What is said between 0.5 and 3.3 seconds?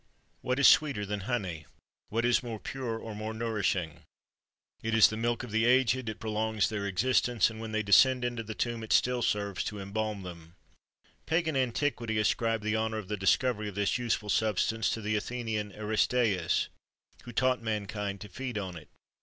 is sweeter than honey?[XXIII 43] what is more pure,[XXIII 44] or